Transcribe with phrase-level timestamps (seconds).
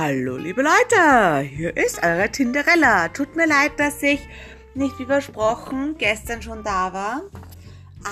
[0.00, 3.08] Hallo liebe Leute, hier ist eure Tinderella.
[3.08, 4.20] Tut mir leid, dass ich
[4.76, 7.22] nicht wie versprochen gestern schon da war,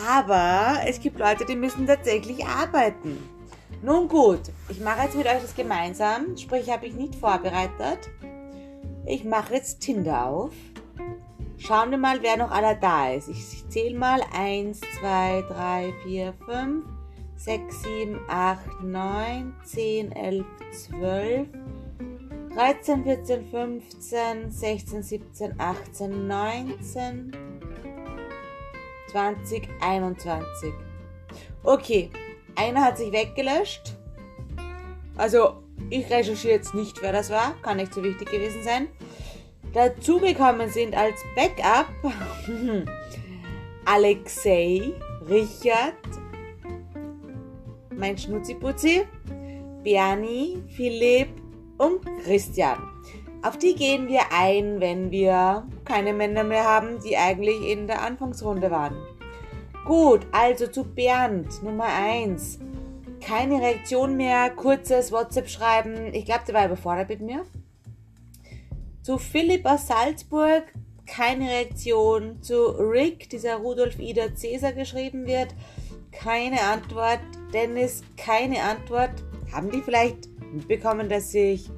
[0.05, 3.17] aber es gibt Leute, die müssen tatsächlich arbeiten.
[3.83, 8.11] Nun gut, ich mache jetzt mit euch das gemeinsam, sprich habe ich nicht vorbereitet.
[9.07, 10.51] Ich mache jetzt Tinder auf.
[11.57, 13.29] Schauen wir mal, wer noch aller da ist.
[13.29, 16.85] Ich zähle mal 1, 2, 3, 4, 5,
[17.37, 21.49] 6, 7, 8, 9, 10, 11, 12,
[22.57, 27.37] 13, 14, 15, 16, 17, 18, 19,
[29.13, 30.73] 20, 21.
[31.63, 32.11] Okay,
[32.55, 33.99] einer hat sich weggelöscht.
[35.19, 37.61] Also, ich recherchiere jetzt nicht, wer das war.
[37.61, 38.89] Kann nicht so wichtig gewesen sein.
[39.75, 41.89] Dazugekommen sind als Backup
[43.85, 44.95] Alexei,
[45.29, 45.93] Richard,
[47.95, 49.05] mein Schnutziputzi,
[49.85, 51.46] Bernie, Philipp
[51.79, 52.79] und Christian.
[53.43, 58.03] Auf die gehen wir ein, wenn wir keine Männer mehr haben, die eigentlich in der
[58.03, 58.97] Anfangsrunde waren.
[59.85, 62.59] Gut, also zu Bernd, Nummer 1.
[63.21, 66.13] Keine Reaktion mehr, kurzes WhatsApp schreiben.
[66.13, 67.45] Ich glaube, der war überfordert mit mir.
[69.03, 70.65] Zu Philipp aus Salzburg,
[71.07, 72.43] keine Reaktion.
[72.43, 75.55] Zu Rick, dieser Rudolf Ida Cäsar geschrieben wird,
[76.11, 77.21] keine Antwort.
[77.53, 79.13] Dennis, keine Antwort.
[79.53, 81.71] Haben die vielleicht mitbekommen, dass ich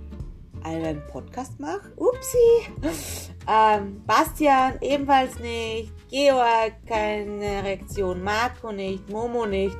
[0.63, 1.93] einen Podcast mache?
[1.97, 3.29] Upsi!
[3.51, 5.93] Ähm, Bastian ebenfalls nicht.
[6.11, 8.23] Georg keine Reaktion.
[8.23, 9.09] Marco nicht.
[9.09, 9.77] Momo nicht.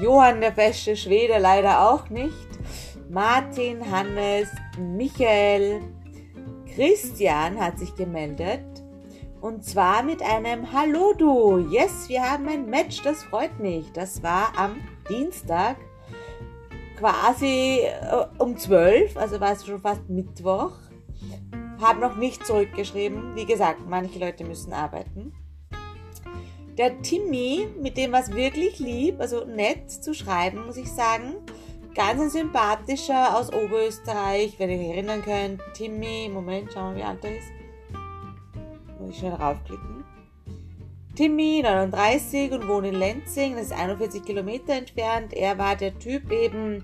[0.00, 2.48] Johann der feste Schwede leider auch nicht.
[3.10, 5.82] Martin, Hannes, Michael,
[6.74, 8.64] Christian hat sich gemeldet.
[9.40, 11.58] Und zwar mit einem Hallo du.
[11.70, 13.92] Yes, wir haben ein Match, das freut mich.
[13.92, 14.76] Das war am
[15.10, 15.76] Dienstag
[16.96, 20.72] quasi äh, um 12, also war es schon fast Mittwoch.
[21.80, 23.34] Habe noch nicht zurückgeschrieben.
[23.34, 25.32] Wie gesagt, manche Leute müssen arbeiten.
[26.78, 31.36] Der Timmy, mit dem war es wirklich lieb, also nett zu schreiben, muss ich sagen.
[31.94, 35.62] Ganz ein sympathischer aus Oberösterreich, wenn ihr euch erinnern könnt.
[35.74, 37.46] Timmy, Moment, schauen wir, wie alt er ist.
[38.98, 40.03] Muss ich schnell raufklicken.
[41.14, 45.32] Timmy, 39 und wohnt in Lenzing, das ist 41 Kilometer entfernt.
[45.32, 46.82] Er war der Typ eben,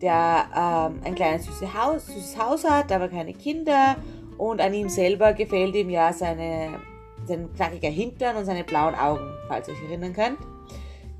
[0.00, 3.96] der ähm, ein kleines süßes Haus, süßes Haus hat, aber keine Kinder.
[4.38, 6.80] Und an ihm selber gefällt ihm ja seine,
[7.26, 10.38] sein knackiger Hintern und seine blauen Augen, falls ihr euch erinnern könnt.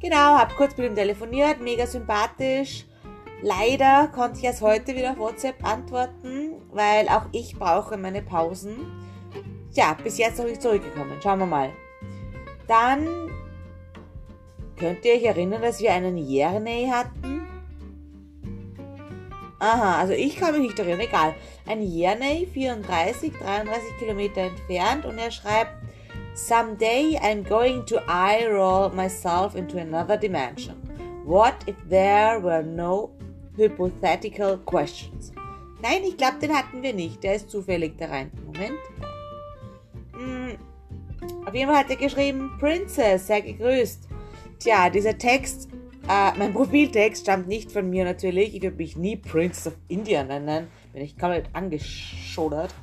[0.00, 2.86] Genau, hab kurz mit ihm telefoniert, mega sympathisch.
[3.42, 8.76] Leider konnte ich erst heute wieder auf WhatsApp antworten, weil auch ich brauche meine Pausen.
[9.72, 11.18] Tja, bis jetzt noch nicht zurückgekommen.
[11.20, 11.70] Schauen wir mal.
[12.66, 13.30] Dann
[14.78, 17.46] könnt ihr euch erinnern, dass wir einen Jerney hatten?
[19.58, 21.34] Aha, also ich kann mich nicht erinnern, egal.
[21.66, 25.72] Ein Jerney, 34, 33 Kilometer entfernt und er schreibt,
[26.34, 30.74] Someday I'm going to eye roll myself into another dimension.
[31.24, 33.10] What if there were no
[33.56, 35.32] hypothetical questions?
[35.80, 37.22] Nein, ich glaube, den hatten wir nicht.
[37.22, 38.32] Der ist zufällig da rein.
[38.44, 38.78] Moment.
[41.46, 44.08] Auf jeden Fall hat er geschrieben, Princess, sei gegrüßt.
[44.58, 45.68] Tja, dieser Text,
[46.08, 48.54] äh, mein Profiltext stammt nicht von mir natürlich.
[48.54, 50.68] Ich würde mich nie Prince of India nennen.
[50.92, 52.74] Bin ich komplett angeschodert.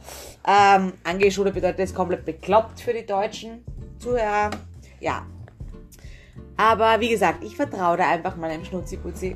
[0.47, 3.63] Ähm, angeschodert bedeutet es komplett bekloppt für die deutschen
[3.99, 4.51] Zuhörer.
[4.99, 5.25] Ja.
[6.57, 9.35] Aber wie gesagt, ich vertraue da einfach meinem Schnutziputzi.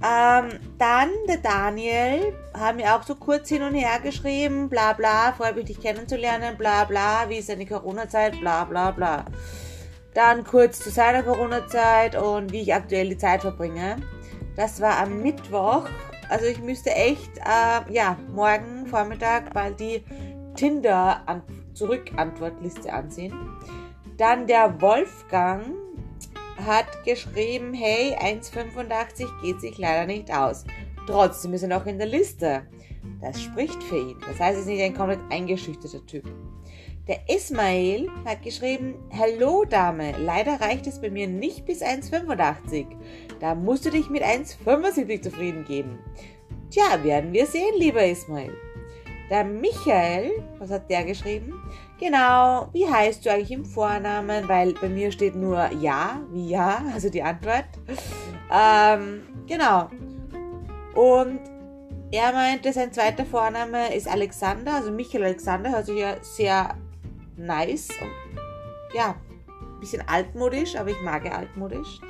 [0.00, 5.32] Ähm, dann der Daniel haben mir auch so kurz hin und her geschrieben, bla bla,
[5.32, 9.24] freue mich dich kennenzulernen, bla bla, wie ist deine Corona-Zeit, bla bla bla.
[10.14, 13.96] Dann kurz zu seiner Corona-Zeit und wie ich aktuell die Zeit verbringe.
[14.56, 15.88] Das war am Mittwoch.
[16.28, 20.04] Also ich müsste echt, äh, ja, morgen Vormittag bald die
[20.54, 23.34] Tinder-Zurück-Antwortliste ansehen.
[24.16, 25.74] Dann der Wolfgang,
[26.68, 30.64] hat geschrieben, hey, 1,85 geht sich leider nicht aus.
[31.06, 32.62] Trotzdem ist er noch in der Liste.
[33.20, 34.16] Das spricht für ihn.
[34.20, 36.24] Das heißt, er ist nicht ein komplett eingeschüchterter Typ.
[37.08, 42.86] Der Ismail hat geschrieben, Hallo Dame, leider reicht es bei mir nicht bis 1,85.
[43.40, 45.98] Da musst du dich mit 1,75 zufrieden geben.
[46.70, 48.52] Tja, werden wir sehen, lieber Ismail.
[49.30, 51.54] Der Michael, was hat der geschrieben?
[51.98, 54.48] Genau, wie heißt du eigentlich im Vornamen?
[54.48, 57.66] Weil bei mir steht nur ja, wie ja, also die Antwort.
[58.52, 59.90] Ähm, genau.
[60.94, 61.40] Und
[62.10, 66.74] er meinte, sein zweiter Vorname ist Alexander, also Michael Alexander, hört sich ja sehr
[67.36, 69.14] nice und ja,
[69.48, 72.00] ein bisschen altmodisch, aber ich mag ja altmodisch.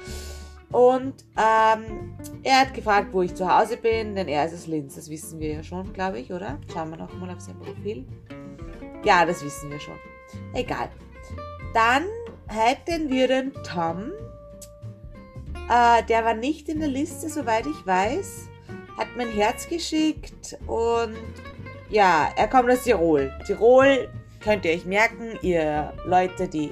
[0.71, 4.97] Und ähm, er hat gefragt, wo ich zu Hause bin, denn er ist aus Linz.
[4.97, 6.59] Das wissen wir ja schon, glaube ich, oder?
[6.73, 8.07] Schauen wir nochmal auf sein Profil.
[9.05, 9.99] Ja, das wissen wir schon.
[10.55, 10.91] Egal.
[11.75, 12.05] Dann
[12.49, 14.13] hätten wir den Tom.
[15.71, 18.49] Äh, der war nicht in der Liste, soweit ich weiß.
[18.97, 21.17] Hat mein Herz geschickt und
[21.91, 23.33] ja, er kommt aus Tirol.
[23.47, 24.09] Tirol
[24.41, 26.71] könnt ihr euch merken, ihr Leute, die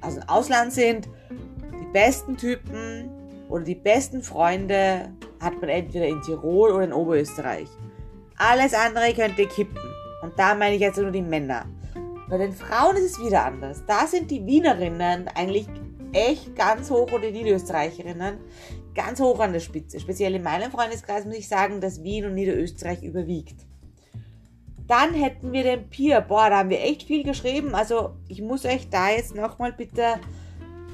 [0.00, 3.10] aus dem Ausland sind, die besten Typen
[3.48, 5.10] oder die besten Freunde
[5.40, 7.68] hat man entweder in Tirol oder in Oberösterreich.
[8.36, 9.78] Alles andere könnt ihr kippen.
[10.22, 11.66] Und da meine ich jetzt nur die Männer.
[12.28, 13.82] Bei den Frauen ist es wieder anders.
[13.86, 15.66] Da sind die Wienerinnen eigentlich
[16.12, 18.38] echt ganz hoch oder die Niederösterreicherinnen
[18.94, 20.00] ganz hoch an der Spitze.
[20.00, 23.66] Speziell in meinem Freundeskreis muss ich sagen, dass Wien und Niederösterreich überwiegt.
[24.86, 26.20] Dann hätten wir den Pier.
[26.20, 27.74] Boah, da haben wir echt viel geschrieben.
[27.74, 30.18] Also ich muss euch da jetzt nochmal bitte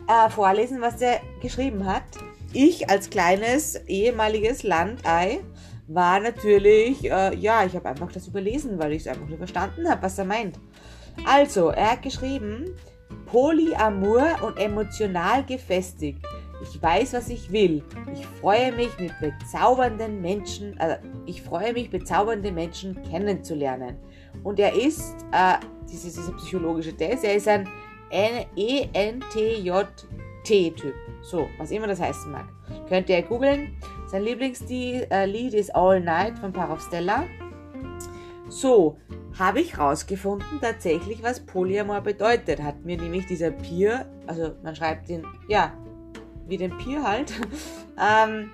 [0.06, 2.04] äh, vorlesen, was der geschrieben hat.
[2.52, 5.40] Ich als kleines ehemaliges Landei
[5.88, 9.88] war natürlich, äh, ja, ich habe einfach das überlesen, weil ich es einfach nicht verstanden
[9.88, 10.58] habe, was er meint.
[11.24, 12.74] Also, er hat geschrieben,
[13.26, 16.20] Polyamor und emotional gefestigt.
[16.62, 17.84] Ich weiß, was ich will.
[18.14, 23.96] Ich freue mich mit bezaubernden Menschen, äh, ich freue mich, bezaubernde Menschen kennenzulernen.
[24.42, 25.54] Und er ist, äh,
[25.90, 27.68] dieser, dieser psychologische Test, er ist ein
[28.10, 29.34] ENTJ-T-Typ.
[31.22, 32.46] So, was immer das heißen mag.
[32.88, 33.76] Könnt ihr googeln.
[34.06, 37.24] Sein Lieblingslied äh, ist All Night von Parov Stella.
[38.48, 38.96] So,
[39.36, 42.62] habe ich rausgefunden tatsächlich, was Polyamor bedeutet.
[42.62, 45.72] Hat mir nämlich dieser Peer, also man schreibt ihn, ja,
[46.46, 47.32] wie den Peer halt,
[48.00, 48.50] ähm,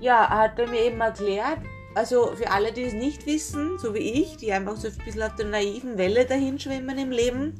[0.00, 1.58] ja, hat er mir eben erklärt,
[1.94, 5.22] also für alle, die es nicht wissen, so wie ich, die einfach so ein bisschen
[5.22, 7.54] auf der naiven Welle dahin schwimmen im Leben,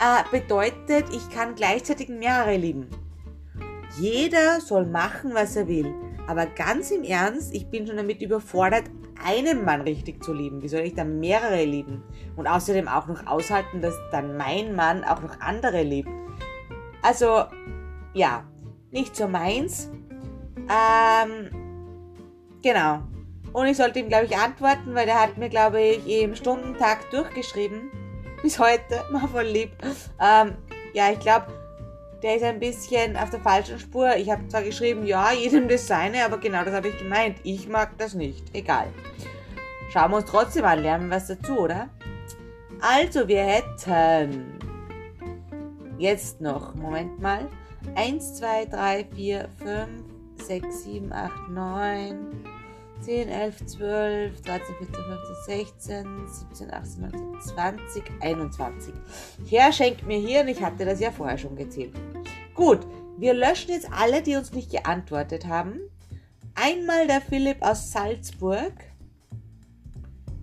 [0.00, 2.88] äh, bedeutet, ich kann gleichzeitig mehrere lieben.
[3.98, 5.92] Jeder soll machen, was er will.
[6.26, 8.84] Aber ganz im Ernst, ich bin schon damit überfordert,
[9.24, 10.62] einen Mann richtig zu lieben.
[10.62, 12.02] Wie soll ich dann mehrere lieben?
[12.36, 16.08] Und außerdem auch noch aushalten, dass dann mein Mann auch noch andere liebt.
[17.02, 17.44] Also,
[18.14, 18.44] ja,
[18.90, 19.90] nicht so meins.
[20.56, 21.50] Ähm,
[22.62, 23.02] genau.
[23.52, 27.10] Und ich sollte ihm, glaube ich, antworten, weil der hat mir, glaube ich, im Stundentag
[27.10, 27.90] durchgeschrieben.
[28.42, 29.72] Bis heute, mal voll lieb.
[30.20, 30.54] Ähm,
[30.92, 31.46] ja, ich glaube,
[32.22, 34.16] der ist ein bisschen auf der falschen Spur.
[34.16, 37.38] Ich habe zwar geschrieben, ja, jedem das seine, aber genau das habe ich gemeint.
[37.42, 38.54] Ich mag das nicht.
[38.54, 38.88] Egal.
[39.92, 41.88] Schauen wir uns trotzdem an, lernen was dazu, oder?
[42.80, 44.58] Also, wir hätten
[45.98, 47.48] jetzt noch, Moment mal,
[47.94, 49.88] 1, 2, 3, 4, 5,
[50.46, 52.16] 6, 7, 8, 9,
[53.02, 58.94] 10, 11, 12, 13, 14, 15, 16, 17, 18, 19, 20, 21.
[59.48, 61.94] Herr schenkt mir hier, und ich hatte das ja vorher schon gezählt.
[62.54, 62.80] Gut,
[63.16, 65.80] wir löschen jetzt alle, die uns nicht geantwortet haben.
[66.54, 68.72] Einmal der Philipp aus Salzburg.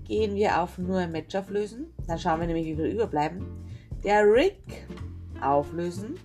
[0.06, 1.94] Gehen wir auf nur ein Match auflösen.
[2.07, 3.45] Dann schauen wir nämlich, wie viele überbleiben.
[4.04, 4.88] Der Rick
[5.42, 6.15] auflösen.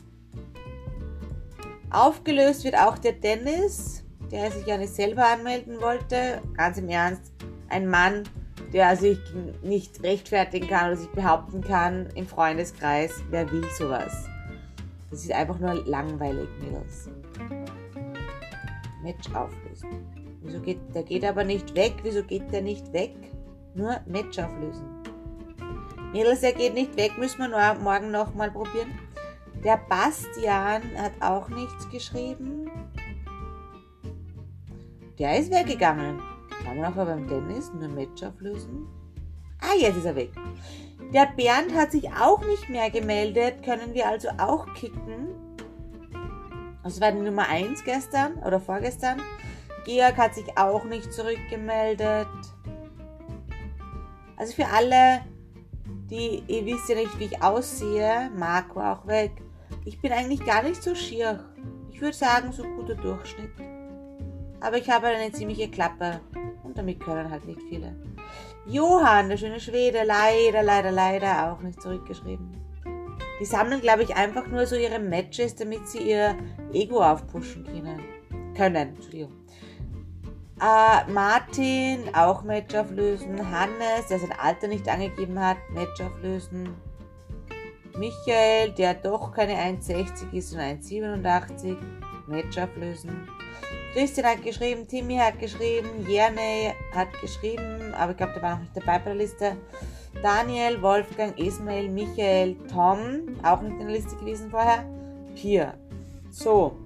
[1.91, 4.02] Aufgelöst wird auch der Dennis
[4.33, 6.41] der sich ja nicht selber anmelden wollte.
[6.57, 7.33] Ganz im Ernst,
[7.69, 8.25] ein Mann,
[8.73, 9.19] der sich
[9.63, 13.23] nicht rechtfertigen kann oder sich behaupten kann im Freundeskreis.
[13.31, 14.27] Wer will sowas?
[15.11, 17.11] Das ist einfach nur langweilig, Mädels.
[19.03, 19.91] Match auflösen.
[20.43, 21.95] Wieso geht, der geht aber nicht weg.
[22.03, 23.15] Wieso geht der nicht weg?
[23.75, 24.87] Nur Match auflösen.
[26.13, 27.19] Mädels, der geht nicht weg.
[27.19, 28.99] Müssen wir nur morgen nochmal probieren.
[29.63, 32.62] Der Bastian hat auch nichts geschrieben.
[35.19, 36.21] Der ist weggegangen.
[36.63, 38.87] Schauen wir nachher beim Dennis nur Match auflösen.
[39.61, 40.33] Ah, jetzt ist er weg.
[41.13, 43.63] Der Bernd hat sich auch nicht mehr gemeldet.
[43.63, 45.29] Können wir also auch kicken.
[46.83, 49.21] Das war die Nummer 1 gestern oder vorgestern.
[49.85, 52.27] Georg hat sich auch nicht zurückgemeldet.
[54.37, 55.21] Also für alle,
[56.11, 59.33] die, ihr wisst ja nicht, wie ich aussehe, Marco auch weg.
[59.85, 61.45] Ich bin eigentlich gar nicht so schier.
[61.91, 63.51] Ich würde sagen, so guter Durchschnitt.
[64.63, 66.21] Aber ich habe eine ziemliche Klappe
[66.63, 67.95] und damit können halt nicht viele.
[68.67, 72.57] Johann, der schöne Schwede, leider, leider, leider auch nicht zurückgeschrieben.
[73.41, 76.37] Die sammeln, glaube ich, einfach nur so ihre Matches, damit sie ihr
[76.73, 78.01] Ego aufpushen können.
[78.57, 79.33] Können, Entschuldigung.
[80.61, 83.51] Äh, Martin, auch Match auflösen.
[83.51, 86.69] Hannes, der sein Alter nicht angegeben hat, Match auflösen.
[87.99, 91.77] Michael, der doch keine 1,60 ist, sondern 1,87,
[92.29, 93.29] Match auflösen.
[93.93, 98.61] Christian hat geschrieben, Timmy hat geschrieben, Jerne hat geschrieben, aber ich glaube, der war noch
[98.61, 99.57] nicht dabei bei der Liste.
[100.23, 104.85] Daniel, Wolfgang, Ismail, Michael, Tom, auch nicht in der Liste gewesen vorher.
[105.35, 105.75] Pia.
[106.31, 106.79] So,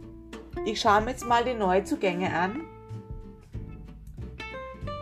[0.65, 2.63] ich schaue mir jetzt mal die Neuzugänge an.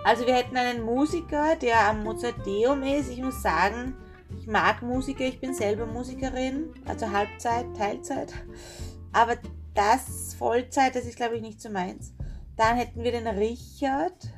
[0.04, 3.10] Also wir hätten einen Musiker, der am Mozarteum ist.
[3.10, 3.96] Ich muss sagen,
[4.38, 8.34] ich mag Musiker, ich bin selber Musikerin, also Halbzeit, Teilzeit.
[9.12, 9.36] Aber
[9.74, 12.14] das Vollzeit, das ist glaube ich nicht so meins.
[12.56, 14.32] Dann hätten wir den Richard.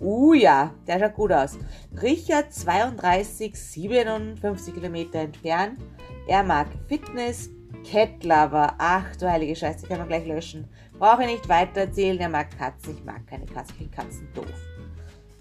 [0.00, 1.58] Uh ja, der schaut gut aus.
[2.00, 5.80] Richard 32, 57 Kilometer entfernt.
[6.28, 7.50] Er mag Fitness,
[7.90, 8.10] Cat.
[8.30, 10.68] Ach du heilige Scheiße, kann man gleich löschen.
[10.98, 12.18] Brauche ich nicht weiter erzählen.
[12.18, 12.96] Er mag Katzen.
[12.96, 13.74] Ich mag keine Katzen.
[13.74, 14.46] Ich finde Katzen doof.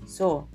[0.06, 0.48] So.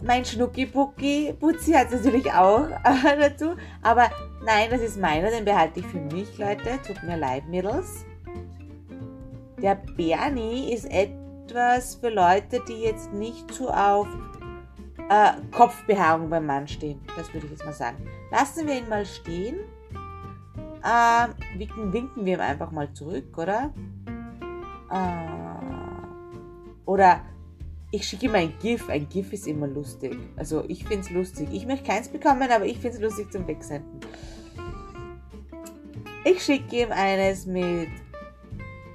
[0.00, 3.56] Mein Schnucki-Pucki Putzi hat natürlich auch äh, dazu.
[3.82, 4.08] Aber
[4.44, 5.30] nein, das ist meiner.
[5.30, 6.78] Den behalte ich für mich, Leute.
[6.86, 8.04] Tut mir leid, Mädels.
[9.60, 14.06] Der Bernie ist etwas für Leute, die jetzt nicht so auf
[15.08, 17.00] äh, Kopfbehaarung beim Mann stehen.
[17.16, 18.08] Das würde ich jetzt mal sagen.
[18.30, 19.58] Lassen wir ihn mal stehen.
[20.84, 23.72] Äh, winken, winken wir ihm einfach mal zurück, oder?
[24.92, 25.38] Äh,
[26.84, 27.20] oder
[27.90, 28.88] ich schicke ihm ein GIF.
[28.88, 30.16] Ein GIF ist immer lustig.
[30.36, 31.48] Also ich finde es lustig.
[31.52, 34.00] Ich möchte keins bekommen, aber ich finde es lustig zum Wegsenden.
[36.24, 37.88] Ich schicke ihm eines mit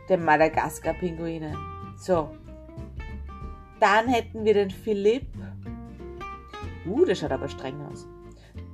[0.09, 1.57] den Madagaskar-Pinguinen.
[1.97, 2.29] So.
[3.79, 5.25] Dann hätten wir den Philipp.
[6.85, 8.05] Uh, der schaut aber streng aus.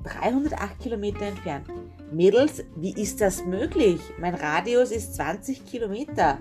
[0.03, 1.67] 308 Kilometer entfernt.
[2.11, 4.01] Mädels, wie ist das möglich?
[4.19, 6.39] Mein Radius ist 20 Kilometer.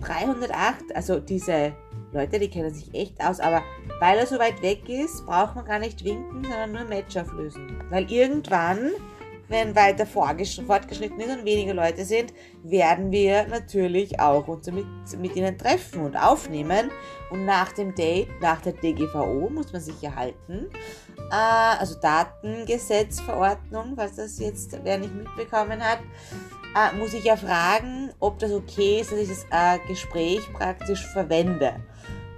[0.00, 1.72] 308, also diese
[2.18, 3.62] Leute, die kennen sich echt aus, aber
[4.00, 7.82] weil er so weit weg ist, braucht man gar nicht winken, sondern nur Match auflösen.
[7.90, 8.90] Weil irgendwann
[9.48, 12.32] wenn weiter fortgeschritten ist und weniger Leute sind,
[12.62, 14.86] werden wir natürlich auch uns mit,
[15.18, 16.90] mit ihnen treffen und aufnehmen.
[17.30, 20.68] Und nach dem Date, nach der DGVO, muss man sich ja halten.
[21.30, 26.00] Äh, also Datengesetzverordnung, was das jetzt wer nicht mitbekommen hat,
[26.78, 31.06] äh, muss ich ja fragen, ob das okay ist, dass ich das äh, Gespräch praktisch
[31.06, 31.76] verwende.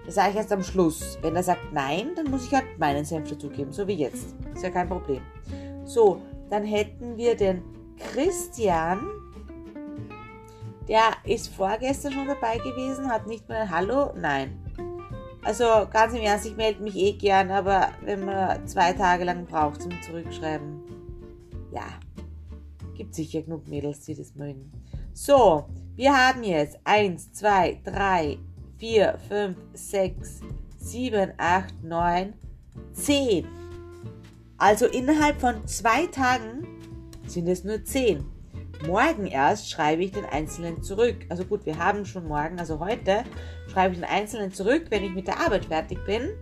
[0.07, 1.19] Das sage ich erst am Schluss.
[1.23, 4.35] Wenn er sagt nein, dann muss ich halt meinen Senf dazugeben, so wie jetzt.
[4.55, 5.23] Ist ja kein Problem.
[5.85, 7.63] So, dann hätten wir den
[8.13, 9.01] Christian.
[10.89, 14.13] Der ist vorgestern schon dabei gewesen, hat nicht mal ein Hallo.
[14.17, 14.59] Nein.
[15.45, 19.47] Also ganz im Ernst, ich melde mich eh gern, aber wenn man zwei Tage lang
[19.47, 20.83] braucht zum Zurückschreiben,
[21.73, 21.85] ja,
[23.01, 24.71] gibt sicher genug Mädels, die das mögen.
[25.13, 25.67] So,
[25.97, 28.39] wir haben jetzt 1, 2, 3,
[28.79, 30.41] 4, 5, 6,
[30.79, 32.35] 7, 8, 9,
[32.93, 33.61] 10
[34.61, 36.67] also innerhalb von zwei Tagen
[37.27, 38.27] sind es nur zehn.
[38.87, 41.17] Morgen erst schreibe ich den Einzelnen zurück.
[41.31, 43.25] Also gut, wir haben schon morgen, also heute
[43.73, 46.33] schreibe ich den Einzelnen zurück, wenn ich mit der Arbeit fertig bin.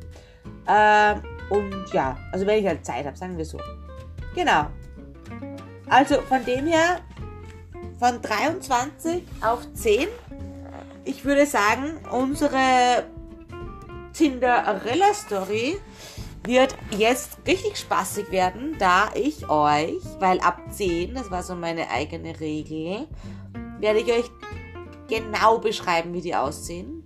[0.66, 3.58] Ähm, und ja, also wenn ich halt Zeit habe, sagen wir so.
[4.34, 4.66] Genau.
[5.88, 7.00] Also von dem her,
[7.98, 10.06] von 23 auf 10.
[11.04, 13.04] Ich würde sagen, unsere
[14.12, 15.78] Cinderella-Story
[16.44, 21.90] wird jetzt richtig spaßig werden, da ich euch, weil ab 10, das war so meine
[21.90, 23.06] eigene Regel,
[23.80, 24.30] werde ich euch
[25.08, 26.97] genau beschreiben, wie die aussehen.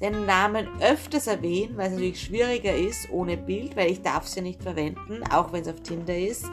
[0.00, 4.42] Den Namen öfters erwähnen, weil es natürlich schwieriger ist ohne Bild, weil ich darf sie
[4.42, 6.44] nicht verwenden, auch wenn es auf Tinder ist.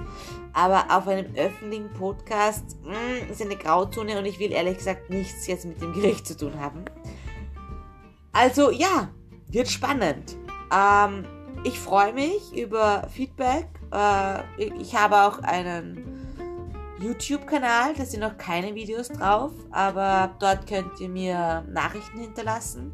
[0.53, 5.09] Aber auf einem öffentlichen Podcast mh, mm, ist eine Grauzone und ich will ehrlich gesagt
[5.09, 6.85] nichts jetzt mit dem Gericht zu tun haben.
[8.31, 9.09] Also ja,
[9.49, 10.37] wird spannend.
[10.73, 11.25] Ähm,
[11.65, 13.67] ich freue mich über Feedback.
[13.91, 16.23] Äh, ich habe auch einen
[16.99, 22.93] YouTube-Kanal, da sind noch keine Videos drauf, aber dort könnt ihr mir Nachrichten hinterlassen.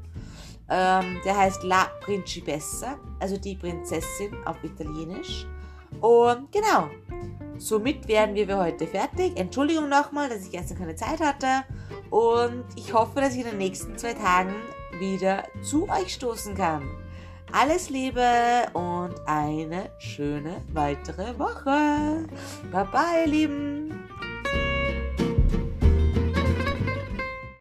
[0.69, 5.47] Ähm, der heißt La Principessa, also die Prinzessin auf Italienisch.
[6.01, 6.89] Und genau,
[7.57, 9.38] somit werden wir für heute fertig.
[9.38, 11.63] Entschuldigung nochmal, dass ich gestern keine Zeit hatte.
[12.09, 14.53] Und ich hoffe, dass ich in den nächsten zwei Tagen
[14.99, 16.83] wieder zu euch stoßen kann.
[17.51, 18.21] Alles Liebe
[18.73, 22.27] und eine schöne weitere Woche.
[22.71, 23.78] Bye bye, ihr Lieben.